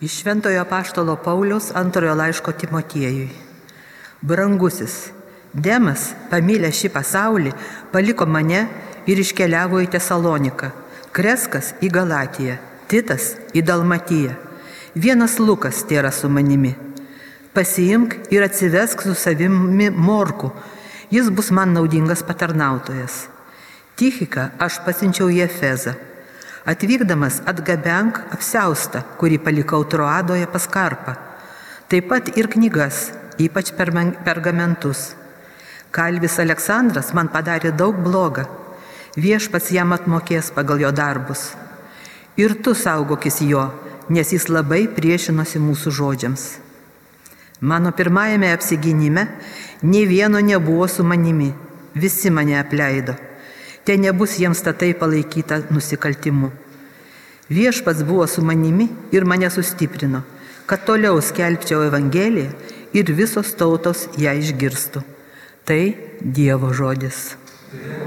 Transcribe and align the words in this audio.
Iš 0.00 0.20
Šventojo 0.20 0.64
Paštalo 0.64 1.16
Pauliaus 1.16 1.70
antrojo 1.74 2.14
laiško 2.14 2.52
Timotiejui. 2.52 3.30
Brangusis, 4.20 4.94
Demas, 5.52 6.10
pamylęs 6.28 6.76
šį 6.76 6.90
pasaulį, 6.92 7.52
paliko 7.92 8.26
mane 8.28 8.66
ir 9.08 9.22
iškeliavo 9.22 9.80
į 9.80 9.86
Tesaloniką, 9.94 10.68
Kreskas 11.16 11.70
į 11.80 11.88
Galatiją, 11.94 12.58
Titas 12.92 13.30
į 13.56 13.62
Dalmatiją. 13.64 14.34
Vienas 14.92 15.38
Lukas 15.40 15.80
tėra 15.88 16.10
su 16.12 16.28
manimi. 16.28 16.74
Pasiimk 17.56 18.18
ir 18.36 18.44
atsivesk 18.44 19.00
su 19.00 19.14
savimi 19.16 19.88
morku, 19.88 20.50
jis 21.08 21.32
bus 21.32 21.48
man 21.48 21.72
naudingas 21.72 22.20
patarnautojas. 22.20 23.30
Tichika 23.96 24.50
aš 24.60 24.82
pasinčiau 24.84 25.32
į 25.32 25.40
Efezą. 25.48 25.96
Atvykdamas 26.66 27.44
atgabenk 27.46 28.16
apseustą, 28.34 29.04
kurį 29.20 29.36
palikau 29.38 29.84
Troadoje 29.86 30.48
pas 30.50 30.64
Karpą. 30.66 31.12
Taip 31.86 32.08
pat 32.10 32.32
ir 32.34 32.48
knygas, 32.50 33.12
ypač 33.38 33.70
pergamentus. 34.26 35.12
Kalvis 35.94 36.40
Aleksandras 36.42 37.12
man 37.14 37.30
padarė 37.30 37.70
daug 37.70 38.00
blogą. 38.02 38.48
Viešpats 39.14 39.70
jam 39.70 39.94
atmokės 39.94 40.50
pagal 40.56 40.82
jo 40.82 40.90
darbus. 40.90 41.52
Ir 42.34 42.56
tu 42.58 42.74
saugokis 42.74 43.38
jo, 43.46 43.62
nes 44.10 44.34
jis 44.34 44.48
labai 44.50 44.88
priešinosi 44.90 45.62
mūsų 45.62 45.94
žodžiams. 46.00 46.48
Mano 47.60 47.94
pirmajame 47.94 48.50
apsiginime 48.50 49.28
ne 49.86 50.02
vieno 50.04 50.42
nebuvo 50.42 50.90
su 50.90 51.06
manimi, 51.06 51.52
visi 51.94 52.34
mane 52.34 52.58
apleido 52.58 53.14
te 53.86 53.94
nebus 53.96 54.34
jiems 54.40 54.62
tatai 54.66 54.92
palaikyta 54.98 55.60
nusikaltimu. 55.70 56.50
Viešpats 57.48 58.02
buvo 58.02 58.26
su 58.26 58.42
manimi 58.42 58.88
ir 59.14 59.24
mane 59.24 59.50
sustiprino, 59.50 60.24
kad 60.66 60.82
toliau 60.88 61.20
skelbčiau 61.22 61.86
Evangeliją 61.86 62.50
ir 62.98 63.14
visos 63.14 63.54
tautos 63.54 64.08
ją 64.18 64.34
išgirstų. 64.42 65.04
Tai 65.66 65.82
Dievo 66.20 66.72
žodis. 66.74 67.36
Dievo. 67.70 68.05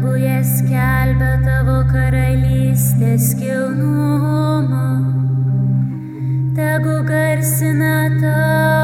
tegu 0.00 0.16
jie 0.16 0.36
skelbia 0.48 1.32
tavo 1.44 1.74
karalystės 1.90 3.34
kilnumą, 3.36 4.88
tegu 6.56 6.98
garsina 7.12 7.96
tavo. 8.16 8.79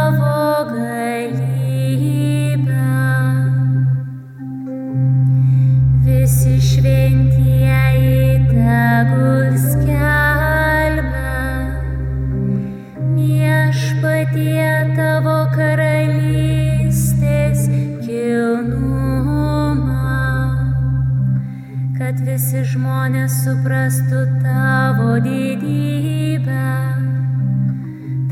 kad 22.16 22.24
visi 22.24 22.62
žmonės 22.64 23.34
suprastų 23.44 24.20
tavo 24.40 25.18
didybę, 25.20 26.68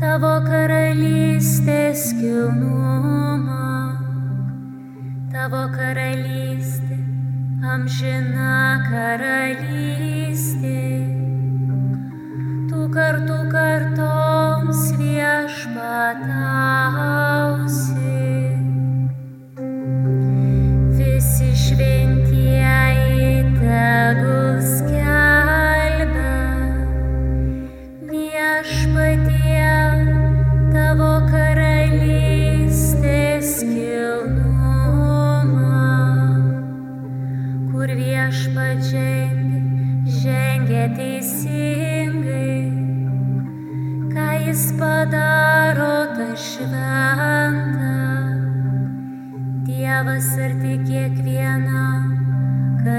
tavo 0.01 0.31
karalystės 0.47 2.07
kilnumą, 2.17 3.67
tavo 5.29 5.67
karalystė, 5.75 6.97
amžina 7.61 8.81
karalystė. 8.89 10.81
Tu 12.71 12.89
kartu 12.95 13.37
kartoms 13.53 14.87
viešpatą. 14.97 16.74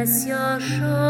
голосящая. 0.07 1.06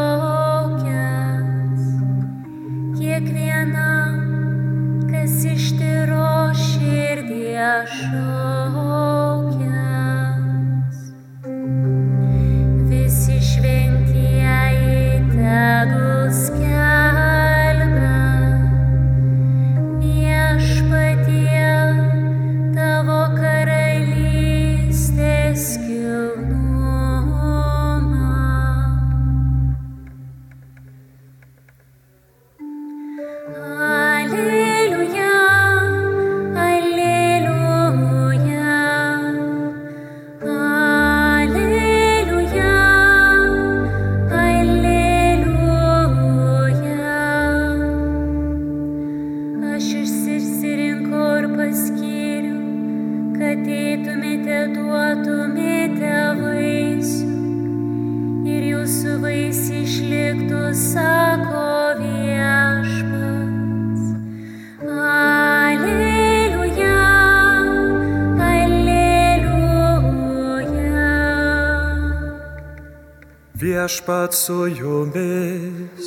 Viešpat 73.87 74.35
su 74.35 74.67
jumis. 74.67 76.07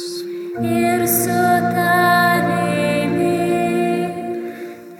Ir 0.62 1.08
su 1.08 1.42
tavimi. 1.76 3.30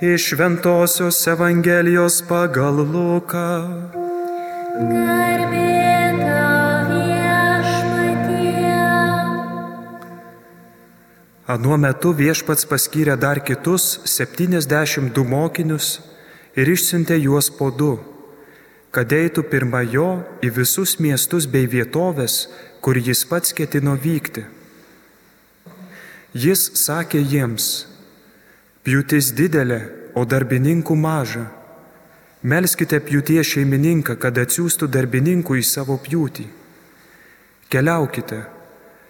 Iš 0.02 0.34
Ventosios 0.38 1.28
Evangelijos 1.28 2.24
pagal 2.30 2.76
Luką. 2.94 3.52
Garbė 4.94 5.79
Anuo 11.50 11.80
metu 11.82 12.12
viešpats 12.14 12.68
paskyrė 12.70 13.16
dar 13.18 13.40
kitus 13.42 13.96
72 14.06 15.24
mokinius 15.26 15.88
ir 16.54 16.70
išsiuntė 16.70 17.16
juos 17.24 17.48
po 17.50 17.72
du, 17.74 17.96
kad 18.94 19.10
eitų 19.10 19.48
pirma 19.50 19.82
jo 19.82 20.10
į 20.46 20.52
visus 20.60 21.00
miestus 21.02 21.48
bei 21.50 21.66
vietovės, 21.66 22.44
kur 22.86 23.02
jis 23.02 23.24
pats 23.26 23.56
ketino 23.58 23.96
vykti. 23.98 24.44
Jis 26.38 26.68
sakė 26.84 27.24
jiems, 27.34 27.88
pjūtis 28.86 29.32
didelė, 29.34 29.82
o 30.14 30.26
darbininkų 30.30 30.94
maža. 31.02 31.48
Melskite 32.46 33.02
pjūties 33.02 33.56
šeimininką, 33.56 34.20
kad 34.22 34.38
atsiųstų 34.38 34.86
darbininkų 34.94 35.58
į 35.60 35.66
savo 35.66 35.98
pjūtį. 35.98 36.46
Keliaukite, 37.74 38.44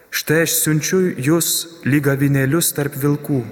štai 0.10 0.44
aš 0.46 0.56
siunčiu 0.64 1.00
jūs 1.18 1.50
lygavinėlius 1.86 2.74
tarp 2.78 2.98
vilkų. 3.00 3.44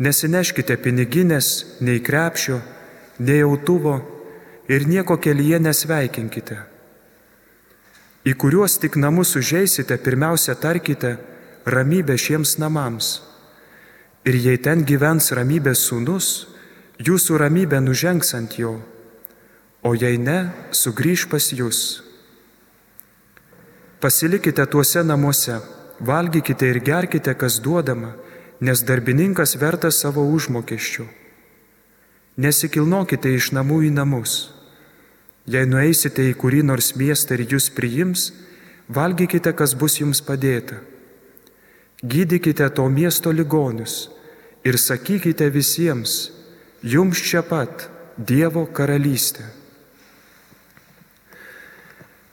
Nesineškite 0.00 0.76
piniginės, 0.80 1.80
nei 1.84 2.00
krepšio, 2.00 2.60
nei 3.20 3.42
autuvo 3.44 3.98
ir 4.68 4.86
nieko 4.88 5.18
kelyje 5.20 5.60
nesveikinkite. 5.60 6.56
Į 8.24 8.32
kuriuos 8.36 8.78
tik 8.80 8.96
namus 9.00 9.34
užeisite, 9.36 9.96
pirmiausia 10.00 10.54
tarkite 10.56 11.16
ramybę 11.64 12.16
šiems 12.20 12.58
namams. 12.60 13.20
Ir 14.28 14.36
jei 14.36 14.60
ten 14.60 14.84
gyvens 14.84 15.32
ramybės 15.32 15.86
sūnus, 15.88 16.28
jūsų 17.00 17.38
ramybė 17.40 17.80
nužengs 17.80 18.34
ant 18.36 18.58
jo, 18.60 18.74
o 19.80 19.94
jei 19.96 20.20
ne, 20.20 20.50
sugrįž 20.76 21.28
pas 21.32 21.48
jūs. 21.56 22.09
Pasilikite 24.00 24.64
tuose 24.66 25.02
namuose, 25.04 25.58
valgykite 26.00 26.70
ir 26.72 26.78
gerkite, 26.80 27.34
kas 27.36 27.58
duodama, 27.60 28.14
nes 28.60 28.80
darbininkas 28.88 29.58
vertas 29.60 29.98
savo 30.00 30.24
užmokesčių. 30.24 31.04
Nesikilnokite 32.40 33.34
iš 33.36 33.50
namų 33.52 33.82
į 33.88 33.90
namus. 33.92 34.54
Jei 35.44 35.68
nueisite 35.68 36.24
į 36.30 36.32
kurį 36.40 36.62
nors 36.70 36.94
miestą 36.96 37.36
ir 37.36 37.44
jūs 37.52 37.68
priims, 37.76 38.30
valgykite, 38.88 39.52
kas 39.52 39.76
bus 39.76 39.98
jums 40.00 40.24
padėta. 40.24 40.80
Gydykite 42.00 42.70
to 42.72 42.88
miesto 42.88 43.32
ligonius 43.36 44.08
ir 44.64 44.80
sakykite 44.80 45.50
visiems, 45.52 46.30
jums 46.80 47.20
čia 47.20 47.44
pat 47.44 47.90
Dievo 48.16 48.66
karalystė. 48.66 49.59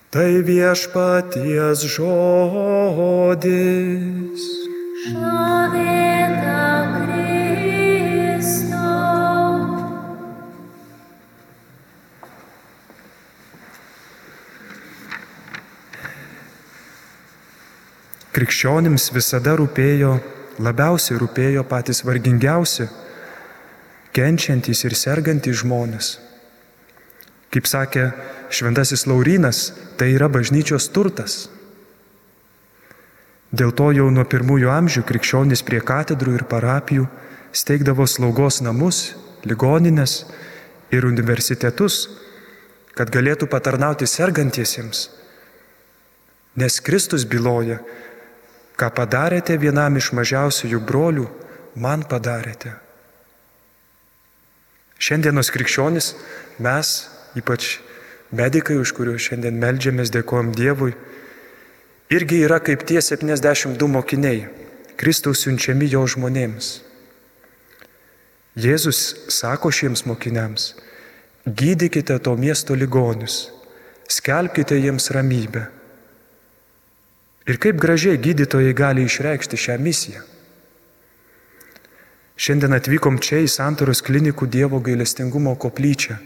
Tai 0.08 0.40
viešpaties 0.40 1.82
žodis. 1.92 3.44
Šlovė 5.04 6.32
tau, 6.40 7.04
Kristau. 7.10 8.48
Krikščionims 18.32 19.12
visada 19.12 19.60
rūpėjo, 19.60 20.24
labiausiai 20.64 21.20
rūpėjo 21.20 21.68
patys 21.68 22.00
vargingiausi, 22.08 22.88
kenčiantys 24.16 24.88
ir 24.88 24.96
sergantys 24.96 25.60
žmonės. 25.66 26.16
Kaip 27.52 27.68
sakė 27.68 28.37
Šventasis 28.50 29.06
Laurinas, 29.08 29.74
tai 29.98 30.14
yra 30.16 30.30
bažnyčios 30.32 30.88
turtas. 30.94 31.48
Dėl 33.52 33.72
to 33.76 33.92
jau 33.96 34.10
nuo 34.12 34.26
pirmųjų 34.28 34.72
amžių 34.72 35.04
krikščionys 35.08 35.64
prie 35.68 35.80
katedrų 35.84 36.36
ir 36.40 36.46
parapijų 36.52 37.08
steigdavo 37.56 38.08
slaugos 38.08 38.60
namus, 38.64 39.16
ligoninės 39.48 40.26
ir 40.92 41.08
universitetus, 41.08 42.08
kad 42.98 43.12
galėtų 43.14 43.48
patarnauti 43.52 44.08
sergantiesiems. 44.10 45.08
Nes 46.58 46.80
Kristus 46.82 47.24
byloja, 47.30 47.80
ką 48.78 48.90
padarėte 48.94 49.58
vienam 49.62 50.00
iš 50.00 50.12
mažiausiųjų 50.18 50.82
brolių, 50.82 51.28
man 51.78 52.04
padarėte. 52.10 52.74
Šiandienos 54.98 55.52
krikščionis 55.54 56.16
mes, 56.64 56.96
ypač 57.38 57.78
medikai, 58.32 58.78
už 58.82 58.94
kuriuos 58.98 59.24
šiandien 59.30 59.60
melžiamės, 59.62 60.12
dėkojom 60.14 60.52
Dievui, 60.56 60.94
irgi 62.12 62.44
yra 62.44 62.60
kaip 62.64 62.84
tie 62.88 63.02
72 63.02 63.88
mokiniai, 63.92 64.48
Kristaus 64.98 65.44
siunčiami 65.46 65.88
jo 65.92 66.04
žmonėms. 66.10 66.70
Jėzus 68.58 69.00
sako 69.30 69.70
šiems 69.70 70.08
mokiniams, 70.10 70.72
gydykite 71.46 72.18
to 72.26 72.34
miesto 72.36 72.74
ligonius, 72.74 73.52
skelbkite 74.10 74.80
jiems 74.82 75.12
ramybę. 75.14 75.68
Ir 77.48 77.60
kaip 77.64 77.78
gražiai 77.80 78.18
gydytojai 78.20 78.74
gali 78.76 79.06
išreikšti 79.08 79.60
šią 79.62 79.78
misiją. 79.80 80.24
Šiandien 82.38 82.76
atvykom 82.76 83.22
čia 83.24 83.40
į 83.46 83.48
Santoros 83.50 84.04
klinikų 84.06 84.50
Dievo 84.52 84.82
gailestingumo 84.84 85.56
koplyčią. 85.58 86.18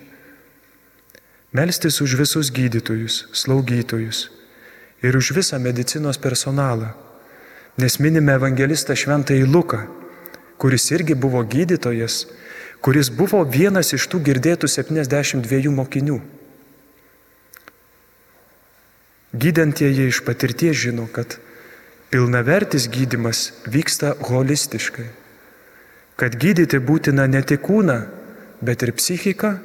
Melstis 1.52 2.00
už 2.00 2.16
visus 2.16 2.48
gydytojus, 2.48 3.28
slaugytojus 3.36 4.32
ir 5.04 5.18
už 5.18 5.36
visą 5.36 5.60
medicinos 5.60 6.16
personalą. 6.16 6.96
Nes 7.76 8.00
minime 8.00 8.36
evangelistą 8.40 8.96
Šventąjį 8.96 9.48
Luką, 9.52 9.84
kuris 10.56 10.92
irgi 10.96 11.16
buvo 11.16 11.44
gydytojas, 11.44 12.28
kuris 12.80 13.10
buvo 13.12 13.44
vienas 13.44 13.92
iš 13.92 14.08
tų 14.08 14.22
girdėtų 14.28 14.70
72 14.72 15.72
mokinių. 15.76 16.20
Gydantieji 19.32 20.08
iš 20.08 20.22
patirties 20.28 20.76
žino, 20.76 21.08
kad 21.12 21.36
pilnavertis 22.12 22.88
gydimas 22.92 23.52
vyksta 23.68 24.14
holistiškai. 24.24 25.08
Kad 26.16 26.36
gydyti 26.40 26.80
būtina 26.80 27.28
ne 27.28 27.44
tik 27.44 27.64
kūną, 27.68 27.98
bet 28.62 28.84
ir 28.84 28.92
psichiką, 28.96 29.56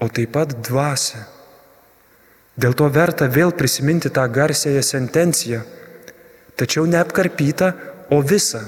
o 0.00 0.08
taip 0.08 0.32
pat 0.34 0.56
dvasę. 0.64 1.22
Dėl 2.60 2.74
to 2.76 2.88
verta 2.92 3.28
vėl 3.30 3.52
prisiminti 3.56 4.10
tą 4.12 4.26
garsėją 4.32 4.82
sentenciją, 4.84 5.62
tačiau 6.60 6.84
neapkarpytą, 6.88 7.72
o 8.10 8.20
visą. 8.26 8.60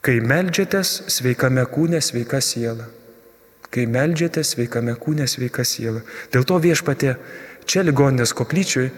Kai 0.00 0.20
melžiatės, 0.22 1.10
sveikame 1.10 1.64
kūne, 1.66 2.00
sveika 2.04 2.40
siela. 2.44 2.86
Kai 3.74 3.88
melžiatės, 3.90 4.54
sveikame 4.54 4.94
kūne, 4.96 5.26
sveika 5.28 5.64
siela. 5.66 6.04
Dėl 6.32 6.46
to 6.48 6.60
viešpatė 6.62 7.16
čia 7.68 7.82
ligoninės 7.84 8.32
koplyčiui 8.38 8.92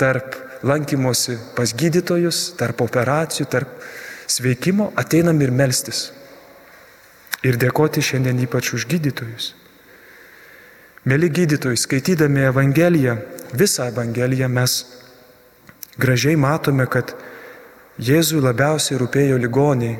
tarp 0.00 0.34
lankymosi 0.66 1.38
pas 1.56 1.72
gydytojus, 1.78 2.50
tarp 2.58 2.82
operacijų, 2.84 3.46
tarp 3.48 3.70
sveikimo 4.26 4.90
ateinam 4.98 5.40
ir 5.44 5.54
melstis. 5.54 6.08
Ir 7.44 7.60
dėkoti 7.60 8.02
šiandien 8.02 8.42
ypač 8.44 8.74
už 8.74 8.88
gydytojus. 8.90 9.52
Mėly 11.04 11.28
gydytojai, 11.28 11.76
skaitydami 11.76 12.46
Evangeliją, 12.48 13.18
visą 13.52 13.90
Evangeliją 13.90 14.48
mes 14.48 14.78
gražiai 16.00 16.38
matome, 16.40 16.86
kad 16.88 17.12
Jėzui 18.00 18.40
labiausiai 18.40 18.96
rūpėjo 19.02 19.36
ligoniai. 19.42 19.98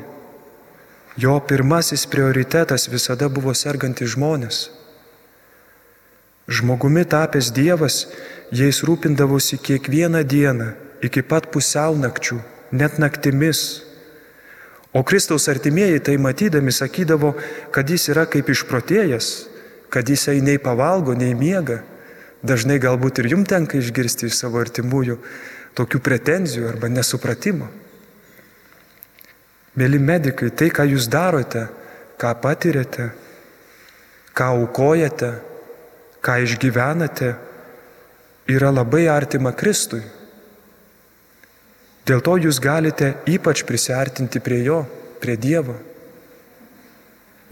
Jo 1.21 1.37
pirmasis 1.45 2.07
prioritetas 2.09 2.89
visada 2.89 3.29
buvo 3.29 3.53
sergantys 3.53 4.15
žmonės. 4.17 4.65
Žmogumi 6.49 7.05
tapęs 7.05 7.53
Dievas, 7.53 8.01
jais 8.51 8.81
rūpindavosi 8.81 9.61
kiekvieną 9.61 10.25
dieną, 10.25 10.73
iki 11.05 11.21
pat 11.21 11.51
pusiaunakčių, 11.53 12.41
net 12.73 12.97
naktimis. 12.97 13.83
O 14.89 15.05
Kristaus 15.05 15.45
artimieji 15.53 16.01
tai 16.01 16.17
matydami 16.17 16.73
sakydavo, 16.73 17.35
kad 17.71 17.93
jis 17.93 18.09
yra 18.09 18.25
kaip 18.25 18.49
išprotėjęs, 18.49 19.35
kad 19.89 20.09
jisai 20.09 20.41
nei 20.41 20.59
pavalgo, 20.61 21.15
nei 21.17 21.33
miega. 21.37 21.81
Dažnai 22.45 22.77
galbūt 22.81 23.23
ir 23.23 23.31
jum 23.33 23.45
tenka 23.47 23.79
išgirsti 23.79 24.29
iš 24.29 24.37
savo 24.37 24.59
artimųjų 24.61 25.17
tokių 25.75 26.01
pretenzijų 26.03 26.69
arba 26.69 26.89
nesupratimo. 26.91 27.67
Mėly 29.75 29.99
medikai, 29.99 30.51
tai, 30.55 30.69
ką 30.71 30.85
jūs 30.87 31.09
darote, 31.11 31.65
ką 32.21 32.31
patirėte, 32.39 33.09
ką 34.35 34.51
aukojate, 34.61 35.31
ką 36.23 36.37
išgyvenate, 36.45 37.33
yra 38.47 38.71
labai 38.71 39.07
artima 39.11 39.51
Kristui. 39.51 40.03
Dėl 42.05 42.21
to 42.21 42.37
jūs 42.37 42.61
galite 42.61 43.15
ypač 43.27 43.65
prisartinti 43.65 44.39
prie 44.39 44.61
Jo, 44.63 44.83
prie 45.19 45.35
Dievo. 45.41 45.75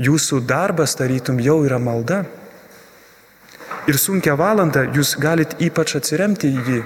Jūsų 0.01 0.41
darbas 0.49 0.95
tarytum 0.97 1.37
jau 1.43 1.61
yra 1.65 1.79
malda. 1.79 2.23
ir 3.87 3.97
sunkia 3.99 4.35
valanda 4.39 4.85
jūs 4.95 5.15
galite 5.19 5.57
ypač 5.63 5.97
atsiremti 5.99 6.47
į 6.47 6.61
jį. 6.67 6.81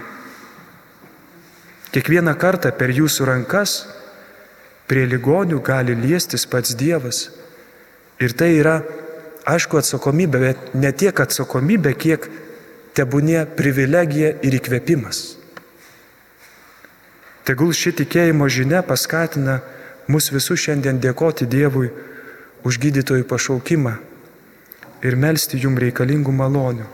Kiekvieną 1.93 2.33
kartą 2.41 2.71
per 2.75 2.91
jūsų 2.93 3.27
rankas 3.29 3.77
prie 4.89 5.05
ligonių 5.05 5.61
gali 5.63 5.95
liestis 5.95 6.45
pats 6.49 6.75
Dievas. 6.77 7.29
Ir 8.19 8.33
tai 8.33 8.55
yra, 8.57 8.81
aišku, 9.45 9.77
atsakomybė, 9.77 10.39
bet 10.41 10.73
ne 10.73 10.91
tiek 10.91 11.19
atsakomybė, 11.19 11.93
kiek 11.93 12.27
tebūnė 12.97 13.45
privilegija 13.57 14.33
ir 14.41 14.57
įkvėpimas. 14.57 15.37
Tegul 17.45 17.71
ši 17.71 17.93
tikėjimo 18.01 18.49
žinia 18.51 18.81
paskatina 18.83 19.61
mus 20.11 20.31
visus 20.33 20.59
šiandien 20.65 20.99
dėkoti 20.99 21.45
Dievui 21.47 21.91
už 22.67 22.79
gydytojų 22.83 23.25
pašaukimą 23.29 23.95
ir 25.07 25.15
melstį 25.15 25.63
jum 25.63 25.77
reikalingų 25.79 26.33
malonių. 26.35 26.87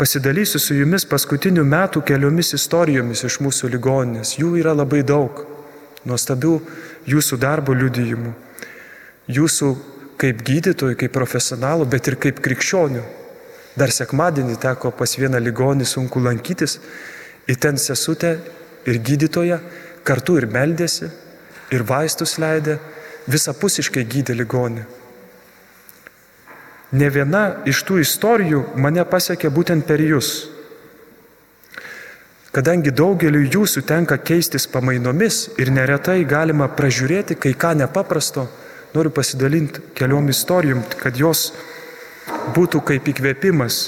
Pasidalysiu 0.00 0.60
su 0.62 0.76
jumis 0.78 1.04
paskutinių 1.04 1.64
metų 1.68 2.00
keliomis 2.08 2.54
istorijomis 2.56 3.24
iš 3.26 3.40
mūsų 3.44 3.68
ligoninės. 3.74 4.38
Jų 4.38 4.54
yra 4.62 4.72
labai 4.72 5.02
daug. 5.04 5.42
Nuostabių 6.08 6.54
jūsų 7.10 7.36
darbo 7.42 7.74
liudijimų. 7.76 8.32
Jūsų 9.28 9.68
kaip 10.20 10.40
gydytojų, 10.46 10.96
kaip 11.02 11.12
profesionalų, 11.12 11.88
bet 11.92 12.08
ir 12.08 12.16
kaip 12.20 12.40
krikščionių. 12.40 13.02
Dar 13.76 13.92
sekmadienį 13.92 14.56
teko 14.62 14.92
pas 14.96 15.16
vieną 15.20 15.40
ligonį 15.44 15.88
sunku 15.88 16.22
lankytis. 16.24 16.78
Į 17.44 17.58
ten 17.60 17.76
sesutę 17.80 18.38
ir 18.88 19.02
gydytoją 19.04 19.60
kartu 20.04 20.38
ir 20.40 20.48
meldėsi, 20.48 21.10
ir 21.76 21.84
vaistus 21.84 22.38
leidė, 22.40 22.78
visapusiškai 23.30 24.04
gydė 24.04 24.36
ligonį. 24.38 24.86
Ne 26.90 27.10
viena 27.14 27.42
iš 27.70 27.84
tų 27.86 28.00
istorijų 28.02 28.64
mane 28.82 29.04
pasiekė 29.06 29.50
būtent 29.54 29.86
per 29.86 30.02
jūs. 30.02 30.48
Kadangi 32.50 32.90
daugeliu 32.90 33.44
jūsų 33.46 33.84
tenka 33.86 34.16
keistis 34.18 34.66
pamainomis 34.66 35.44
ir 35.62 35.70
neretai 35.70 36.24
galima 36.26 36.66
pražiūrėti 36.66 37.36
kai 37.38 37.52
ką 37.54 37.76
nepaprasto, 37.78 38.48
noriu 38.94 39.12
pasidalinti 39.14 39.84
keliom 39.94 40.32
istorijom, 40.32 40.82
kad 40.98 41.14
jos 41.14 41.52
būtų 42.56 42.82
kaip 42.90 43.06
įkvėpimas 43.12 43.78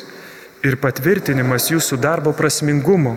ir 0.63 0.79
patvirtinimas 0.79 1.73
jūsų 1.73 1.99
darbo 1.99 2.31
prasmingumo. 2.39 3.17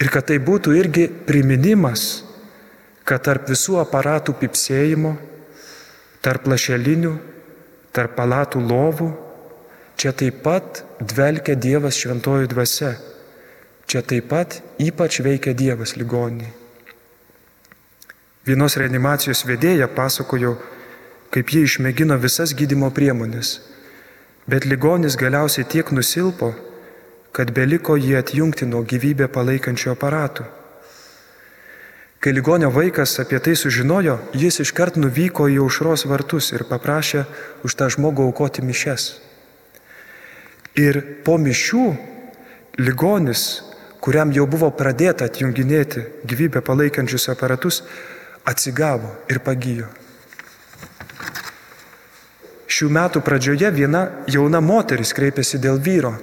Ir 0.00 0.08
kad 0.14 0.30
tai 0.30 0.38
būtų 0.38 0.76
irgi 0.78 1.08
priminimas, 1.26 2.22
kad 3.10 3.24
tarp 3.26 3.48
visų 3.50 3.80
aparatų 3.82 4.36
pipsėjimo, 4.38 5.16
tarp 6.22 6.46
lašelinių, 6.46 7.16
tarp 7.90 8.14
palatų 8.14 8.62
lovų, 8.62 9.08
čia 9.98 10.12
taip 10.14 10.44
pat 10.44 10.84
dvelkia 11.02 11.56
Dievas 11.58 11.98
šventojų 11.98 12.52
dvasia. 12.52 12.92
Čia 13.90 14.04
taip 14.06 14.28
pat 14.30 14.60
ypač 14.78 15.18
veikia 15.26 15.56
Dievas 15.58 15.96
ligoniai. 15.98 16.52
Vienos 18.46 18.78
reanimacijos 18.78 19.42
vedėja 19.44 19.90
pasakojo, 19.90 20.54
kaip 21.34 21.50
jie 21.50 21.64
išmėgino 21.66 22.14
visas 22.22 22.54
gydimo 22.54 22.92
priemonės, 22.94 23.58
bet 24.46 24.70
ligonis 24.70 25.18
galiausiai 25.18 25.66
tiek 25.66 25.90
nusilpo, 25.90 26.54
kad 27.34 27.50
beliko 27.54 27.98
jį 27.98 28.16
atjungti 28.22 28.70
nuo 28.70 28.86
gyvybę 28.86 29.26
palaikančių 29.34 29.92
aparatų. 29.96 30.46
Kai 32.20 32.32
ligonio 32.36 32.68
vaikas 32.68 33.14
apie 33.22 33.38
tai 33.40 33.54
sužinojo, 33.56 34.18
jis 34.36 34.60
iškart 34.60 34.98
nuvyko 35.00 35.46
į 35.48 35.62
aušros 35.64 36.04
vartus 36.04 36.50
ir 36.52 36.66
paprašė 36.68 37.22
už 37.64 37.76
tą 37.80 37.88
žmogų 37.94 38.26
aukoti 38.28 38.60
mišes. 38.60 39.06
Ir 40.76 41.00
po 41.24 41.38
mišių 41.40 41.86
ligonis, 42.76 43.62
kuriam 44.04 44.34
jau 44.36 44.44
buvo 44.44 44.68
pradėta 44.68 45.30
atjunginėti 45.32 46.04
gyvybę 46.28 46.60
palaikančius 46.60 47.30
aparatus, 47.32 47.80
atsigavo 48.44 49.14
ir 49.32 49.40
pagyjo. 49.40 49.88
Šių 52.68 52.92
metų 53.00 53.24
pradžioje 53.24 53.72
viena 53.72 54.04
jauna 54.28 54.60
moteris 54.60 55.16
kreipėsi 55.16 55.56
dėl 55.56 55.80
vyro. 55.80 56.18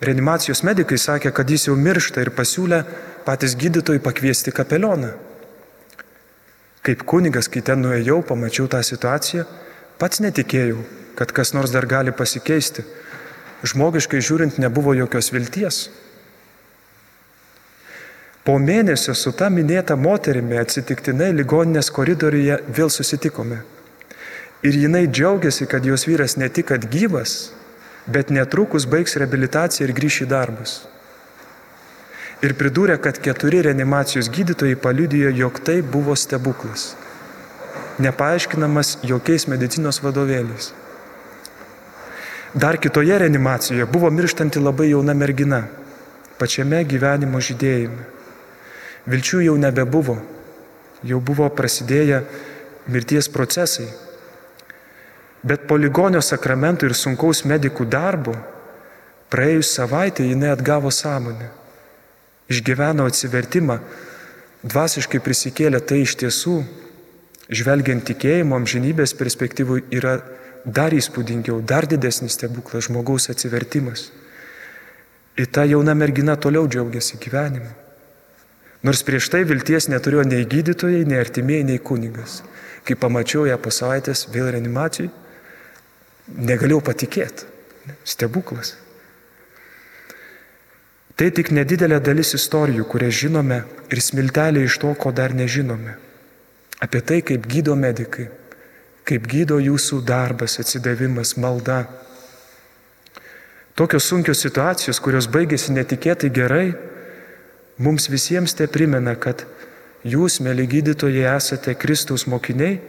Reanimacijos 0.00 0.64
medikai 0.64 0.96
sakė, 0.96 1.28
kad 1.28 1.50
jis 1.52 1.68
jau 1.68 1.76
miršta 1.76 2.24
ir 2.24 2.32
pasiūlė 2.32 2.84
patys 3.24 3.56
gydytojai 3.56 4.00
pakviesti 4.02 4.52
kapelioną. 4.52 5.12
Kaip 6.82 7.04
kunigas, 7.04 7.48
kai 7.52 7.62
ten 7.62 7.82
nuėjau, 7.84 8.22
pamačiau 8.24 8.68
tą 8.72 8.80
situaciją, 8.84 9.44
pats 10.00 10.22
netikėjau, 10.24 10.80
kad 11.18 11.32
kas 11.36 11.52
nors 11.52 11.72
dar 11.74 11.86
gali 11.86 12.12
pasikeisti. 12.16 12.86
Žmogiškai 13.68 14.22
žiūrint, 14.24 14.56
nebuvo 14.62 14.94
jokios 14.96 15.28
vilties. 15.34 15.80
Po 18.44 18.56
mėnesio 18.56 19.12
su 19.12 19.34
ta 19.36 19.50
minėta 19.52 19.98
moterimi 20.00 20.56
atsitiktinai 20.56 21.34
ligoninės 21.36 21.92
koridoriuje 21.92 22.56
vėl 22.72 22.88
susitikome. 22.88 23.60
Ir 24.64 24.76
jinai 24.76 25.04
džiaugiasi, 25.08 25.68
kad 25.68 25.84
jos 25.84 26.06
vyras 26.08 26.38
ne 26.40 26.48
tik 26.48 26.72
gyvas, 26.88 27.52
bet 28.08 28.32
netrukus 28.32 28.88
baigs 28.88 29.18
reabilitaciją 29.20 29.88
ir 29.88 29.94
grįš 29.96 30.22
į 30.24 30.30
darbus 30.32 30.80
ir 32.44 32.54
pridūrė, 32.56 32.96
kad 33.02 33.20
keturi 33.20 33.60
reanimacijos 33.66 34.30
gydytojai 34.32 34.78
paliudijo, 34.80 35.30
jog 35.36 35.60
tai 35.64 35.80
buvo 35.82 36.16
stebuklas, 36.16 36.94
nepaaiškinamas 38.00 38.98
jokiais 39.04 39.46
medicinos 39.50 40.00
vadovėliais. 40.04 40.72
Dar 42.54 42.80
kitoje 42.82 43.18
reanimacijoje 43.22 43.86
buvo 43.86 44.10
mirštanti 44.10 44.58
labai 44.58 44.90
jauna 44.90 45.14
mergina, 45.14 45.66
pačiame 46.40 46.82
gyvenimo 46.88 47.38
žydėjime. 47.38 48.08
Vilčių 49.10 49.44
jau 49.44 49.54
nebebuvo, 49.60 50.16
jau 51.06 51.20
buvo 51.20 51.46
prasidėję 51.48 52.24
mirties 52.90 53.30
procesai. 53.32 53.86
Bet 55.46 55.68
po 55.68 55.78
ligonio 55.80 56.20
sakramentų 56.24 56.90
ir 56.90 56.96
sunkaus 56.98 57.44
medikų 57.48 57.86
darbo, 57.88 58.34
praėjus 59.32 59.70
savaitę 59.78 60.26
jinai 60.26 60.50
atgavo 60.52 60.90
sąmonę 60.92 61.59
išgyveno 62.50 63.06
atsivertimą, 63.08 63.78
dvasiškai 64.66 65.20
prisikėlė, 65.24 65.80
tai 65.80 66.02
iš 66.04 66.16
tiesų, 66.20 66.60
žvelgiant 67.50 68.04
tikėjimo 68.06 68.58
amžinybės 68.58 69.14
perspektyvų, 69.18 69.84
yra 69.94 70.18
dar 70.64 70.94
įspūdingiau, 70.94 71.60
dar 71.64 71.88
didesnis 71.88 72.36
stebuklas 72.36 72.88
žmogaus 72.88 73.30
atsivertimas. 73.32 74.10
Ir 75.38 75.46
ta 75.48 75.64
jauna 75.64 75.94
mergina 75.96 76.36
toliau 76.36 76.66
džiaugiasi 76.68 77.20
gyvenimu. 77.22 77.70
Nors 78.84 79.02
prieš 79.04 79.28
tai 79.32 79.42
vilties 79.44 79.90
neturėjo 79.92 80.24
nei 80.28 80.46
gydytojai, 80.48 81.04
nei 81.08 81.20
artimieji, 81.20 81.66
nei 81.68 81.80
kunigas. 81.80 82.40
Kai 82.84 82.96
pamačiau 82.96 83.44
ją 83.48 83.58
po 83.60 83.72
savaitės 83.72 84.26
vėl 84.32 84.48
reanimacijai, 84.54 85.10
negalėjau 86.36 86.80
patikėti. 86.84 87.48
Stebuklas. 88.08 88.74
Tai 91.20 91.26
tik 91.36 91.50
nedidelė 91.52 91.98
dalis 92.00 92.30
istorijų, 92.32 92.86
kurias 92.88 93.12
žinome 93.12 93.58
ir 93.92 94.00
smiltelė 94.00 94.62
iš 94.64 94.78
to, 94.80 94.94
ko 94.96 95.10
dar 95.12 95.34
nežinome. 95.36 95.98
Apie 96.80 97.02
tai, 97.04 97.18
kaip 97.20 97.44
gydo 97.44 97.74
medikai, 97.76 98.30
kaip 99.04 99.26
gydo 99.28 99.58
jūsų 99.60 99.98
darbas, 100.08 100.54
atsidavimas, 100.62 101.34
malda. 101.36 101.82
Tokios 103.76 104.08
sunkios 104.08 104.40
situacijos, 104.40 105.02
kurios 105.04 105.28
baigėsi 105.28 105.76
netikėtai 105.76 106.32
gerai, 106.32 106.72
mums 107.76 108.08
visiems 108.08 108.56
te 108.56 108.64
primena, 108.64 109.12
kad 109.12 109.44
jūs, 110.00 110.40
mėly 110.40 110.64
gydytojai, 110.72 111.28
esate 111.36 111.76
Kristaus 111.76 112.24
mokiniai, 112.32 112.80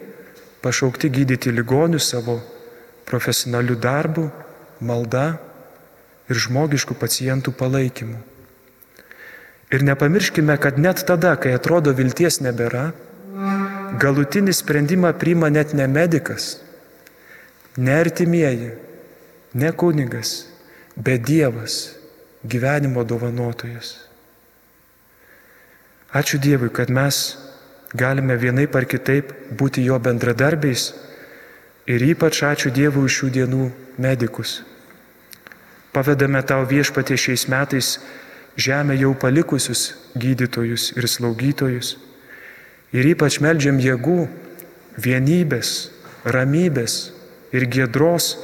pašaukti 0.64 1.12
gydyti 1.12 1.52
ligonius 1.52 2.08
savo 2.16 2.40
profesionalių 3.12 3.82
darbų, 3.84 4.30
malda 4.80 5.34
ir 6.32 6.40
žmogiškų 6.40 6.96
pacientų 6.96 7.54
palaikymu. 7.60 8.20
Ir 9.72 9.84
nepamirškime, 9.88 10.58
kad 10.60 10.80
net 10.80 11.04
tada, 11.08 11.36
kai 11.40 11.54
atrodo 11.56 11.94
vilties 11.96 12.42
nebėra, 12.44 12.92
galutinį 14.02 14.56
sprendimą 14.56 15.14
priima 15.20 15.52
net 15.52 15.76
ne 15.76 15.88
medikas, 15.88 16.58
ne 17.78 17.96
artimieji, 18.00 18.74
ne 19.56 19.72
kunigas, 19.72 20.34
bet 20.96 21.24
Dievas, 21.28 21.96
gyvenimo 22.44 23.06
dovanotojas. 23.08 23.94
Ačiū 26.12 26.42
Dievui, 26.44 26.72
kad 26.76 26.92
mes 26.92 27.22
galime 27.96 28.36
vienai 28.36 28.68
par 28.68 28.84
kitaip 28.84 29.32
būti 29.56 29.84
jo 29.88 29.96
bendradarbiais 30.00 30.90
ir 31.88 32.04
ypač 32.12 32.44
ačiū 32.44 32.72
Dievui 32.76 33.08
šių 33.08 33.32
dienų 33.40 33.70
medikus 34.04 34.60
Pavedame 35.92 36.40
tau 36.48 36.64
viešpatie 36.64 37.18
šiais 37.20 37.48
metais 37.52 38.00
žemę 38.56 38.96
jau 38.96 39.12
palikusius 39.16 39.94
gydytojus 40.16 40.92
ir 40.96 41.08
slaugytojus. 41.08 41.98
Ir 42.92 43.08
ypač 43.12 43.40
melžiam 43.44 43.80
jėgų, 43.80 44.28
vienybės, 45.00 45.92
ramybės 46.24 47.12
ir 47.56 47.68
gėdros 47.68 48.36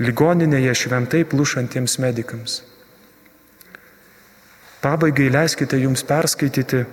ligoninėje 0.00 0.74
šventai 0.84 1.24
plušantiems 1.28 1.98
medikams. 2.00 2.62
Pabaigai 4.80 5.28
leiskite 5.28 5.76
jums 5.76 6.04
perskaityti 6.08 6.86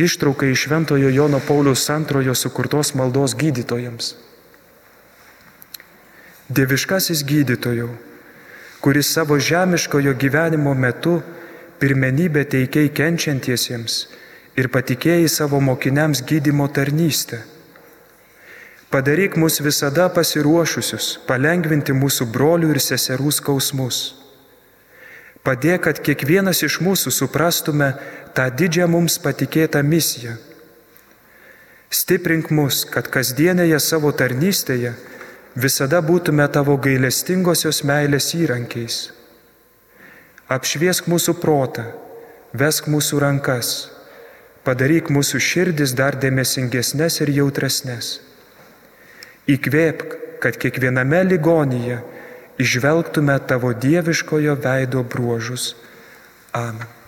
ištrauką 0.00 0.50
iš 0.50 0.66
Šventojo 0.66 1.10
Jono 1.14 1.38
Pauliaus 1.46 1.86
antrojo 1.90 2.34
sukurtos 2.34 2.94
maldos 2.98 3.36
gydytojams. 3.38 4.14
Dieviškasis 6.50 7.22
gydytojau, 7.22 7.92
kuris 8.80 9.12
savo 9.14 9.38
žemiškojo 9.38 10.14
gyvenimo 10.14 10.74
metu 10.74 11.20
pirmenybę 11.80 12.44
teikiai 12.44 12.92
kenčiantiesiems 12.92 13.98
ir 14.56 14.68
patikėjai 14.68 15.28
savo 15.28 15.60
mokiniams 15.60 16.24
gydimo 16.26 16.68
tarnystę. 16.68 17.42
Padaryk 18.90 19.36
mus 19.38 19.60
visada 19.62 20.08
pasiruošusius 20.12 21.20
palengvinti 21.28 21.94
mūsų 21.94 22.26
brolių 22.34 22.72
ir 22.74 22.82
seserų 22.82 23.30
skausmus 23.36 24.00
Padėk, 25.40 25.86
kad 25.86 26.00
kiekvienas 26.04 26.60
iš 26.66 26.80
mūsų 26.84 27.12
suprastume 27.16 27.94
tą 28.36 28.44
didžią 28.52 28.88
mums 28.92 29.16
patikėtą 29.24 29.80
misiją. 29.82 30.34
Stiprink 31.90 32.50
mus, 32.52 32.84
kad 32.84 33.08
kasdienėje 33.08 33.78
savo 33.80 34.12
tarnystėje 34.12 34.92
visada 35.56 36.00
būtume 36.02 36.46
tavo 36.52 36.76
gailestingosios 36.76 37.82
meilės 37.84 38.34
įrankiais. 38.34 39.10
Apšviesk 40.50 41.06
mūsų 41.10 41.36
protą, 41.40 41.86
vesk 42.52 42.88
mūsų 42.90 43.20
rankas, 43.22 43.90
padaryk 44.66 45.10
mūsų 45.10 45.40
širdis 45.40 45.94
dar 45.94 46.18
dėmesingesnės 46.18 47.20
ir 47.22 47.30
jautresnės. 47.30 48.20
Įkvėpk, 49.50 50.16
kad 50.40 50.56
kiekviename 50.56 51.22
ligonyje 51.24 52.00
išvelgtume 52.60 53.38
tavo 53.46 53.72
dieviškojo 53.72 54.56
veido 54.60 55.02
bruožus. 55.02 55.74
Amen. 56.52 56.99